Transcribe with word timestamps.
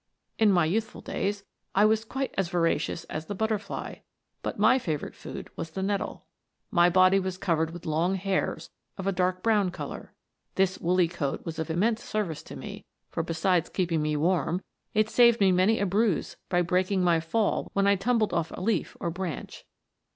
In 0.39 0.51
my 0.51 0.65
youthful 0.65 1.01
days 1.01 1.43
I 1.75 1.85
was 1.85 2.05
quite 2.05 2.33
as 2.35 2.49
voracious 2.49 3.03
as 3.03 3.27
the 3.27 3.35
butterfly, 3.35 3.97
but 4.41 4.57
my 4.57 4.79
favourite 4.79 5.13
food 5.13 5.51
was 5.55 5.69
the 5.69 5.83
nettle. 5.83 6.25
My 6.71 6.89
body 6.89 7.19
was 7.19 7.37
covered 7.37 7.69
with 7.69 7.85
long 7.85 8.15
hairs 8.15 8.71
of 8.97 9.05
a 9.05 9.11
dark 9.11 9.43
brown 9.43 9.69
colour. 9.69 10.15
This 10.55 10.79
woolly 10.79 11.07
coat 11.07 11.45
was 11.45 11.59
of 11.59 11.69
immense 11.69 12.03
service 12.03 12.41
to 12.41 12.55
me; 12.55 12.83
for 13.11 13.21
besides 13.21 13.69
keeping 13.69 14.01
me 14.01 14.17
warm, 14.17 14.63
it 14.95 15.07
saved 15.07 15.39
me 15.39 15.51
many 15.51 15.79
a 15.79 15.85
bruise 15.85 16.35
by 16.49 16.63
bi 16.63 16.79
eaking 16.79 17.03
my 17.03 17.19
fall 17.19 17.69
when 17.73 17.85
I 17.85 17.95
tum 17.95 18.17
bled 18.17 18.33
off 18.33 18.49
a 18.55 18.59
leaf 18.59 18.97
or 18.99 19.11
branch. 19.11 19.67